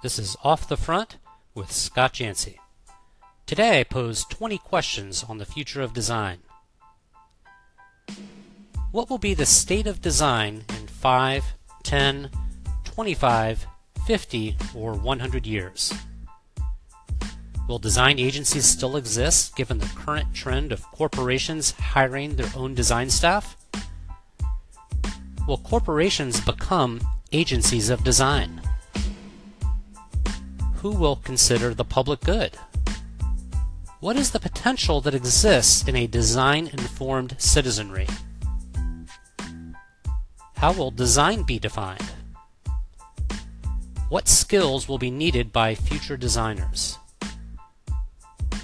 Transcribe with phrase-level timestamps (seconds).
[0.00, 1.16] This is Off the Front
[1.56, 2.58] with Scott Jancey.
[3.46, 6.38] Today I pose 20 questions on the future of design.
[8.92, 11.44] What will be the state of design in 5,
[11.82, 12.30] 10,
[12.84, 13.66] 25,
[14.06, 15.92] 50, or 100 years?
[17.66, 23.10] Will design agencies still exist given the current trend of corporations hiring their own design
[23.10, 23.56] staff?
[25.48, 27.00] Will corporations become
[27.32, 28.62] agencies of design?
[30.88, 32.56] Who will consider the public good?
[34.00, 38.06] What is the potential that exists in a design informed citizenry?
[40.56, 42.10] How will design be defined?
[44.08, 46.96] What skills will be needed by future designers?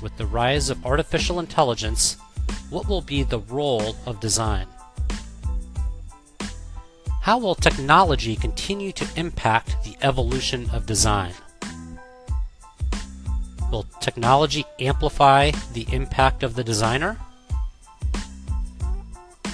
[0.00, 2.16] With the rise of artificial intelligence,
[2.70, 4.66] what will be the role of design?
[7.20, 11.34] How will technology continue to impact the evolution of design?
[13.74, 17.18] Will technology amplify the impact of the designer?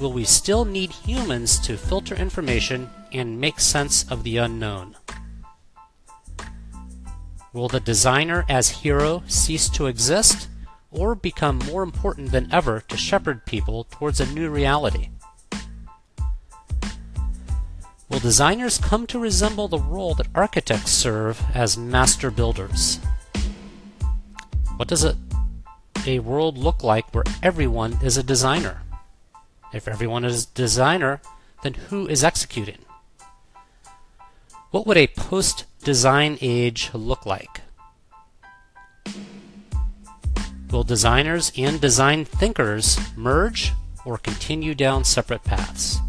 [0.00, 4.96] Will we still need humans to filter information and make sense of the unknown?
[7.52, 10.48] Will the designer as hero cease to exist
[10.90, 15.10] or become more important than ever to shepherd people towards a new reality?
[18.08, 22.98] Will designers come to resemble the role that architects serve as master builders?
[24.76, 25.16] What does a,
[26.06, 28.82] a world look like where everyone is a designer?
[29.72, 31.20] If everyone is a designer,
[31.62, 32.78] then who is executing?
[34.70, 37.62] What would a post design age look like?
[40.70, 43.72] Will designers and design thinkers merge
[44.04, 46.00] or continue down separate paths?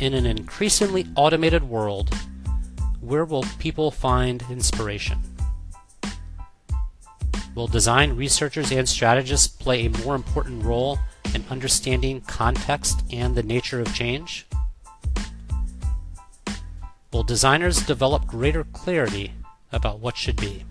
[0.00, 2.14] in an increasingly automated world,
[3.00, 5.18] where will people find inspiration?
[7.58, 10.96] Will design researchers and strategists play a more important role
[11.34, 14.46] in understanding context and the nature of change?
[17.12, 19.32] Will designers develop greater clarity
[19.72, 20.64] about what should be?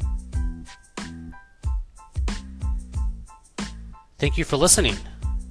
[4.18, 4.96] Thank you for listening.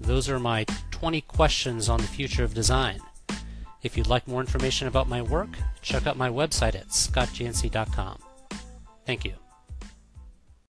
[0.00, 2.98] Those are my 20 questions on the future of design.
[3.82, 5.50] If you'd like more information about my work,
[5.82, 8.20] check out my website at scottjancey.com.
[9.04, 9.34] Thank you.